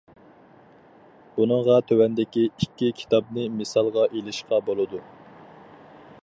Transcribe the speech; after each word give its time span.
بۇنىڭغا 1.35 1.75
تۆۋەندىكى 1.91 2.45
ئىككى 2.47 2.89
كىتابنى 3.03 3.45
مىسالغا 3.61 4.07
ئېلىشقا 4.09 4.63
بولىدۇ. 4.71 5.05